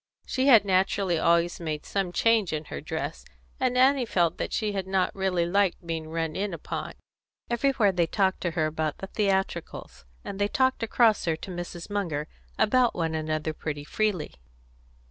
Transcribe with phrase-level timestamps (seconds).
[0.25, 3.23] She had naturally always made some change in her dress,
[3.59, 6.93] and Annie felt that she had not really liked being run in upon.
[7.51, 11.87] Everywhere they talked to her about the theatricals; and they talked across her to Mrs.
[11.91, 12.27] Munger,
[12.57, 14.33] about one another, pretty freely.